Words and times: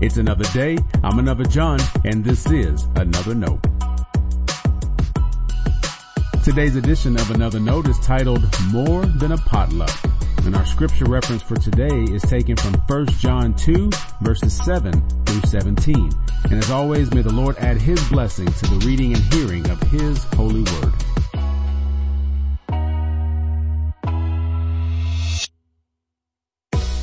It's 0.00 0.16
another 0.16 0.44
day. 0.54 0.78
I'm 1.04 1.18
another 1.18 1.44
John, 1.44 1.78
and 2.04 2.24
this 2.24 2.50
is 2.50 2.84
another 2.96 3.34
note. 3.34 3.60
Today's 6.42 6.74
edition 6.74 7.16
of 7.16 7.30
Another 7.30 7.60
Note 7.60 7.86
is 7.86 7.98
titled 8.00 8.42
More 8.72 9.04
Than 9.04 9.32
a 9.32 9.36
Potluck. 9.36 9.94
And 10.46 10.56
our 10.56 10.64
scripture 10.64 11.04
reference 11.04 11.42
for 11.42 11.56
today 11.56 12.04
is 12.04 12.22
taken 12.22 12.56
from 12.56 12.72
1 12.86 13.06
John 13.18 13.54
2 13.54 13.90
verses 14.22 14.56
7 14.64 14.92
through 15.26 15.42
17. 15.42 16.10
And 16.44 16.54
as 16.54 16.70
always, 16.70 17.12
may 17.12 17.20
the 17.20 17.32
Lord 17.32 17.58
add 17.58 17.76
his 17.76 18.02
blessing 18.08 18.46
to 18.46 18.66
the 18.66 18.86
reading 18.86 19.12
and 19.12 19.22
hearing 19.34 19.68
of 19.70 19.80
his 19.82 20.24
holy 20.34 20.62
word. 20.62 20.94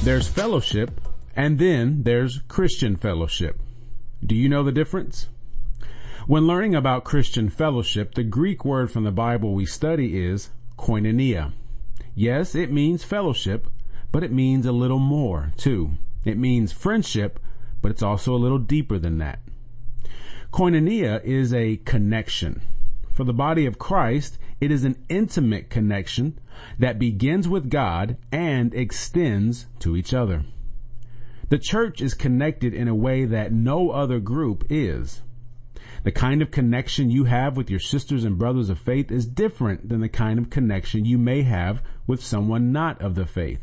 There's 0.04 0.28
fellowship 0.28 1.00
and 1.38 1.60
then 1.60 2.02
there's 2.02 2.42
Christian 2.48 2.96
fellowship. 2.96 3.60
Do 4.26 4.36
you 4.36 4.50
know 4.50 4.64
the 4.64 4.72
difference? 4.72 5.30
When 6.26 6.48
learning 6.48 6.74
about 6.74 7.04
Christian 7.04 7.50
fellowship, 7.50 8.16
the 8.16 8.24
Greek 8.24 8.66
word 8.66 8.90
from 8.90 9.04
the 9.04 9.12
Bible 9.12 9.54
we 9.54 9.68
study 9.68 10.20
is 10.20 10.50
koinonia. 10.80 11.54
Yes, 12.16 12.56
it 12.56 12.72
means 12.72 13.04
fellowship, 13.04 13.68
but 14.12 14.24
it 14.24 14.32
means 14.32 14.66
a 14.66 14.72
little 14.72 14.98
more 14.98 15.54
too. 15.58 15.92
It 16.26 16.40
means 16.40 16.74
friendship, 16.74 17.40
but 17.84 17.92
it's 17.92 18.04
also 18.04 18.34
a 18.34 18.44
little 18.44 18.58
deeper 18.58 18.98
than 18.98 19.20
that. 19.20 19.40
Koinonia 20.52 21.24
is 21.24 21.54
a 21.54 21.78
connection. 21.78 22.64
For 23.14 23.24
the 23.24 23.34
body 23.34 23.68
of 23.68 23.78
Christ, 23.78 24.40
it 24.60 24.72
is 24.72 24.84
an 24.84 24.96
intimate 25.08 25.70
connection 25.70 26.40
that 26.80 26.98
begins 26.98 27.48
with 27.48 27.70
God 27.70 28.18
and 28.32 28.74
extends 28.74 29.68
to 29.80 29.96
each 29.96 30.16
other. 30.16 30.44
The 31.50 31.58
church 31.58 32.02
is 32.02 32.14
connected 32.14 32.74
in 32.74 32.88
a 32.88 32.96
way 32.96 33.26
that 33.26 33.54
no 33.54 33.92
other 33.92 34.20
group 34.20 34.66
is. 34.70 35.22
The 36.04 36.12
kind 36.12 36.42
of 36.42 36.52
connection 36.52 37.10
you 37.10 37.24
have 37.26 37.58
with 37.58 37.70
your 37.70 37.80
sisters 37.80 38.24
and 38.24 38.38
brothers 38.38 38.70
of 38.70 38.80
faith 38.80 39.12
is 39.12 39.26
different 39.26 39.90
than 39.90 40.02
the 40.02 40.10
kind 40.10 40.40
of 40.40 40.50
connection 40.50 41.06
you 41.06 41.18
may 41.18 41.44
have 41.44 41.82
with 42.06 42.24
someone 42.24 42.72
not 42.72 43.02
of 43.02 43.16
the 43.16 43.26
faith. 43.26 43.62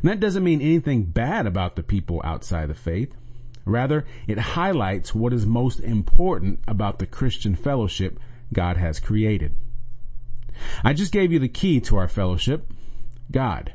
And 0.00 0.10
that 0.10 0.20
doesn't 0.20 0.44
mean 0.44 0.60
anything 0.60 1.04
bad 1.04 1.46
about 1.46 1.76
the 1.76 1.82
people 1.82 2.20
outside 2.24 2.68
the 2.68 2.74
faith. 2.74 3.14
Rather, 3.64 4.06
it 4.26 4.38
highlights 4.38 5.14
what 5.14 5.32
is 5.32 5.46
most 5.46 5.80
important 5.80 6.60
about 6.66 6.98
the 6.98 7.06
Christian 7.06 7.54
fellowship 7.54 8.18
God 8.52 8.78
has 8.78 8.98
created. 8.98 9.54
I 10.82 10.94
just 10.94 11.12
gave 11.12 11.32
you 11.32 11.38
the 11.38 11.48
key 11.48 11.80
to 11.82 11.96
our 11.96 12.08
fellowship, 12.08 12.72
God. 13.30 13.74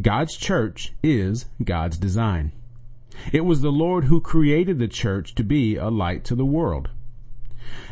God's 0.00 0.36
church 0.36 0.94
is 1.02 1.46
God's 1.62 1.98
design. 1.98 2.52
It 3.32 3.44
was 3.44 3.60
the 3.60 3.72
Lord 3.72 4.04
who 4.04 4.20
created 4.20 4.78
the 4.78 4.88
church 4.88 5.34
to 5.34 5.44
be 5.44 5.76
a 5.76 5.88
light 5.90 6.24
to 6.24 6.34
the 6.34 6.44
world. 6.44 6.88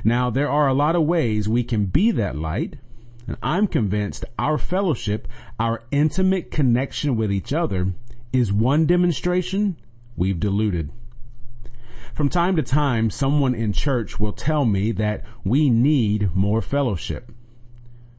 Now, 0.04 0.30
there 0.30 0.48
are 0.48 0.68
a 0.68 0.74
lot 0.74 0.96
of 0.96 1.02
ways 1.02 1.48
we 1.48 1.62
can 1.62 1.84
be 1.84 2.10
that 2.12 2.36
light, 2.36 2.76
and 3.26 3.36
I'm 3.42 3.66
convinced 3.66 4.24
our 4.38 4.56
fellowship, 4.56 5.28
our 5.60 5.82
intimate 5.90 6.50
connection 6.50 7.14
with 7.14 7.30
each 7.30 7.52
other, 7.52 7.92
is 8.32 8.52
one 8.52 8.86
demonstration 8.86 9.76
we've 10.16 10.40
diluted. 10.40 10.90
From 12.14 12.30
time 12.30 12.56
to 12.56 12.62
time, 12.62 13.10
someone 13.10 13.54
in 13.54 13.74
church 13.74 14.18
will 14.18 14.32
tell 14.32 14.64
me 14.64 14.92
that 14.92 15.24
we 15.44 15.68
need 15.68 16.34
more 16.34 16.62
fellowship. 16.62 17.32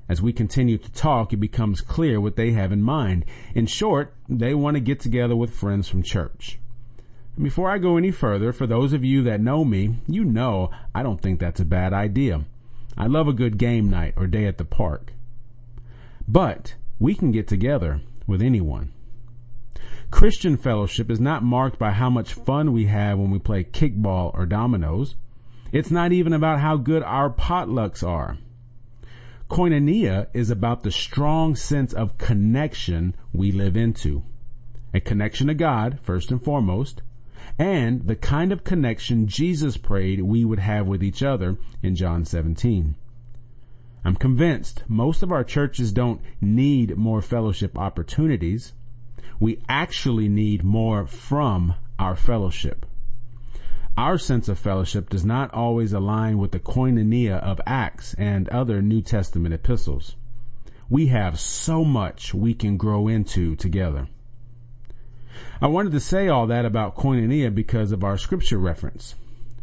As 0.10 0.24
we 0.24 0.34
continue 0.34 0.80
to 0.80 0.92
talk, 0.92 1.32
it 1.32 1.38
becomes 1.38 1.82
clear 1.82 2.20
what 2.20 2.36
they 2.36 2.52
have 2.54 2.72
in 2.72 2.82
mind. 2.82 3.26
In 3.54 3.68
short, 3.68 4.16
they 4.28 4.56
want 4.56 4.76
to 4.76 4.82
get 4.82 5.00
together 5.00 5.36
with 5.36 5.54
friends 5.54 5.88
from 5.88 6.02
church. 6.02 6.58
Before 7.40 7.70
I 7.70 7.78
go 7.78 7.96
any 7.96 8.10
further, 8.10 8.52
for 8.52 8.66
those 8.66 8.92
of 8.92 9.06
you 9.06 9.22
that 9.24 9.40
know 9.40 9.64
me, 9.64 10.00
you 10.08 10.26
know 10.26 10.72
I 10.96 11.04
don't 11.04 11.22
think 11.22 11.40
that's 11.40 11.60
a 11.60 11.66
bad 11.66 11.94
idea. 11.94 12.46
I 12.98 13.06
love 13.06 13.28
a 13.28 13.34
good 13.34 13.60
game 13.60 13.88
night 13.88 14.16
or 14.18 14.26
day 14.26 14.46
at 14.46 14.58
the 14.58 14.66
park. 14.66 15.14
But 16.28 16.74
we 17.00 17.14
can 17.14 17.32
get 17.32 17.48
together 17.48 18.02
with 18.26 18.42
anyone. 18.42 18.92
Christian 20.10 20.58
fellowship 20.58 21.12
is 21.12 21.20
not 21.20 21.44
marked 21.44 21.78
by 21.78 21.92
how 21.92 22.10
much 22.10 22.34
fun 22.34 22.74
we 22.74 22.86
have 22.86 23.20
when 23.20 23.30
we 23.30 23.38
play 23.38 23.64
kickball 23.64 24.34
or 24.34 24.48
dominoes. 24.48 25.16
It's 25.72 25.92
not 25.92 26.12
even 26.12 26.34
about 26.34 26.60
how 26.60 26.78
good 26.78 27.04
our 27.04 27.30
potlucks 27.30 28.04
are. 28.06 28.40
Koinonia 29.50 30.28
is 30.32 30.52
about 30.52 30.84
the 30.84 30.92
strong 30.92 31.56
sense 31.56 31.92
of 31.92 32.20
connection 32.20 33.16
we 33.34 33.52
live 33.52 33.76
into. 33.76 34.24
A 34.94 35.00
connection 35.00 35.48
to 35.48 35.56
God, 35.56 36.00
first 36.04 36.30
and 36.30 36.42
foremost, 36.42 37.02
and 37.58 38.06
the 38.06 38.16
kind 38.16 38.52
of 38.52 38.64
connection 38.64 39.28
Jesus 39.28 39.76
prayed 39.76 40.22
we 40.22 40.46
would 40.46 40.60
have 40.60 40.86
with 40.86 41.04
each 41.04 41.24
other 41.24 41.58
in 41.82 41.96
John 41.96 42.26
17. 42.26 42.94
I'm 44.06 44.16
convinced 44.16 44.84
most 44.88 45.24
of 45.24 45.32
our 45.32 45.44
churches 45.44 45.92
don't 45.92 46.22
need 46.40 46.96
more 46.96 47.22
fellowship 47.22 47.76
opportunities. 47.76 48.74
We 49.40 49.64
actually 49.68 50.30
need 50.30 50.64
more 50.64 51.08
from 51.08 51.74
our 51.98 52.16
fellowship. 52.16 52.86
Our 54.00 54.18
sense 54.18 54.48
of 54.48 54.58
fellowship 54.58 55.10
does 55.10 55.26
not 55.26 55.54
always 55.54 55.92
align 55.92 56.38
with 56.38 56.52
the 56.52 56.60
koinonia 56.62 57.38
of 57.44 57.60
Acts 57.66 58.14
and 58.14 58.48
other 58.48 58.82
New 58.82 59.02
Testament 59.02 59.54
epistles. 59.54 60.16
We 60.90 61.08
have 61.08 61.38
so 61.38 61.84
much 61.84 62.34
we 62.34 62.54
can 62.54 62.78
grow 62.78 63.10
into 63.10 63.58
together. 63.58 64.08
I 65.62 65.68
wanted 65.68 65.92
to 65.92 66.00
say 66.00 66.30
all 66.30 66.48
that 66.48 66.64
about 66.64 66.96
koinonia 66.96 67.54
because 67.54 67.92
of 67.92 68.06
our 68.06 68.18
scripture 68.18 68.58
reference. 68.58 69.16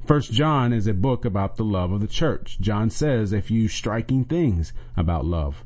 First 0.04 0.34
John 0.34 0.70
is 0.70 0.86
a 0.86 0.92
book 0.92 1.25
about 1.25 1.56
the 1.56 1.64
love 1.64 1.91
of 1.91 2.02
the 2.02 2.06
church. 2.06 2.58
John 2.60 2.91
says 2.91 3.32
a 3.32 3.41
few 3.41 3.69
striking 3.69 4.26
things 4.26 4.75
about 4.98 5.25
love. 5.25 5.64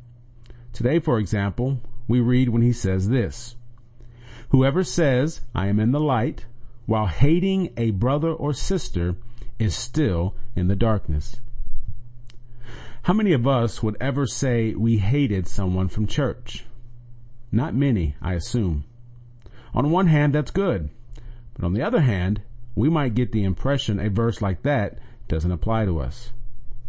Today, 0.71 0.99
for 0.99 1.19
example, 1.19 1.81
we 2.07 2.21
read 2.21 2.47
when 2.47 2.61
he 2.61 2.71
says 2.71 3.09
this, 3.09 3.57
Whoever 4.51 4.85
says, 4.85 5.41
I 5.53 5.67
am 5.67 5.77
in 5.77 5.91
the 5.91 5.99
light, 5.99 6.45
while 6.91 7.07
hating 7.07 7.71
a 7.77 7.89
brother 7.91 8.33
or 8.33 8.51
sister 8.51 9.15
is 9.57 9.73
still 9.73 10.35
in 10.57 10.67
the 10.67 10.75
darkness. 10.75 11.39
How 13.03 13.13
many 13.13 13.31
of 13.31 13.47
us 13.47 13.81
would 13.81 13.95
ever 14.01 14.27
say 14.27 14.73
we 14.73 14.97
hated 14.97 15.47
someone 15.47 15.87
from 15.87 16.05
church? 16.05 16.65
Not 17.49 17.73
many, 17.73 18.17
I 18.21 18.33
assume. 18.33 18.83
On 19.73 19.89
one 19.89 20.07
hand, 20.07 20.35
that's 20.35 20.51
good. 20.51 20.89
But 21.53 21.63
on 21.63 21.71
the 21.71 21.81
other 21.81 22.01
hand, 22.01 22.41
we 22.75 22.89
might 22.89 23.15
get 23.15 23.31
the 23.31 23.45
impression 23.45 23.97
a 23.97 24.09
verse 24.09 24.41
like 24.41 24.63
that 24.63 24.99
doesn't 25.29 25.49
apply 25.49 25.85
to 25.85 25.97
us. 25.97 26.31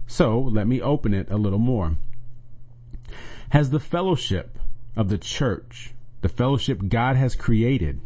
So 0.09 0.37
let 0.41 0.67
me 0.67 0.83
open 0.83 1.15
it 1.15 1.31
a 1.31 1.37
little 1.37 1.61
more. 1.61 1.95
Has 3.51 3.71
the 3.71 3.79
fellowship 3.79 4.59
of 4.97 5.11
the 5.11 5.19
church, 5.19 5.95
the 6.23 6.29
fellowship 6.29 6.89
God 6.89 7.15
has 7.15 7.37
created, 7.37 8.01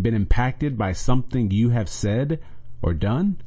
been 0.00 0.14
impacted 0.14 0.76
by 0.76 0.92
something 0.92 1.50
you 1.50 1.70
have 1.70 1.88
said 1.88 2.40
or 2.82 2.94
done? 2.94 3.40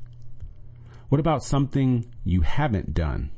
What 1.09 1.19
about 1.19 1.43
something 1.43 2.05
you 2.23 2.41
haven't 2.41 2.93
done? 2.93 3.29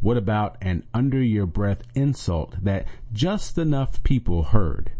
What 0.00 0.16
about 0.16 0.56
an 0.60 0.84
under 0.92 1.22
your 1.22 1.46
breath 1.46 1.82
insult 1.94 2.56
that 2.62 2.86
just 3.12 3.56
enough 3.56 4.02
people 4.02 4.42
heard? 4.42 4.92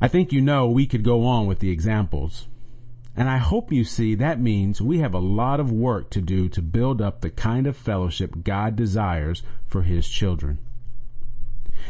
I 0.00 0.08
think 0.08 0.32
you 0.32 0.40
know 0.40 0.68
we 0.68 0.86
could 0.86 1.04
go 1.04 1.24
on 1.24 1.46
with 1.46 1.60
the 1.60 1.70
examples. 1.70 2.48
And 3.16 3.28
I 3.28 3.38
hope 3.38 3.72
you 3.72 3.84
see 3.84 4.14
that 4.14 4.40
means 4.40 4.80
we 4.80 4.98
have 4.98 5.14
a 5.14 5.18
lot 5.18 5.60
of 5.60 5.70
work 5.70 6.10
to 6.10 6.20
do 6.20 6.48
to 6.48 6.62
build 6.62 7.02
up 7.02 7.20
the 7.20 7.30
kind 7.30 7.66
of 7.66 7.76
fellowship 7.76 8.42
God 8.42 8.76
desires 8.76 9.42
for 9.66 9.82
His 9.82 10.08
children. 10.08 10.58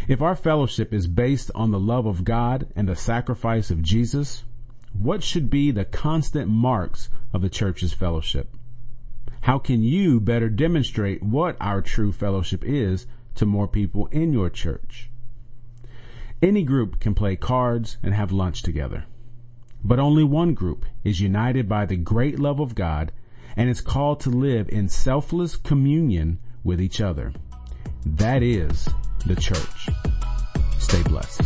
If 0.09 0.23
our 0.23 0.35
fellowship 0.35 0.93
is 0.93 1.07
based 1.07 1.51
on 1.55 1.71
the 1.71 1.81
love 1.81 2.07
of 2.07 2.25
God 2.25 2.67
and 2.75 2.89
the 2.89 2.97
sacrifice 2.97 3.71
of 3.71 3.83
Jesus, 3.83 4.45
what 4.93 5.23
should 5.23 5.51
be 5.51 5.71
the 5.71 5.85
constant 5.85 6.49
marks 6.49 7.11
of 7.33 7.43
the 7.43 7.51
church's 7.51 7.93
fellowship? 7.93 8.55
How 9.43 9.59
can 9.59 9.83
you 9.83 10.21
better 10.21 10.49
demonstrate 10.49 11.23
what 11.23 11.57
our 11.61 11.81
true 11.81 12.13
fellowship 12.13 12.65
is 12.65 13.07
to 13.37 13.47
more 13.47 13.69
people 13.69 14.07
in 14.07 14.33
your 14.33 14.51
church? 14.51 15.11
Any 16.43 16.63
group 16.63 17.01
can 17.01 17.15
play 17.15 17.37
cards 17.37 17.99
and 18.03 18.15
have 18.15 18.33
lunch 18.33 18.63
together. 18.63 19.05
But 19.85 19.99
only 19.99 20.25
one 20.25 20.55
group 20.55 20.85
is 21.05 21.21
united 21.21 21.69
by 21.69 21.87
the 21.87 21.97
great 21.97 22.39
love 22.39 22.61
of 22.61 22.75
God 22.75 23.13
and 23.57 23.69
is 23.69 23.81
called 23.81 24.21
to 24.21 24.31
live 24.31 24.69
in 24.69 24.89
selfless 24.89 25.57
communion 25.57 26.39
with 26.65 26.81
each 26.81 27.01
other. 27.01 27.33
That 28.05 28.43
is 28.43 28.89
the 29.27 29.37
church. 29.37 29.89
Stay 30.79 31.03
blessed. 31.05 31.40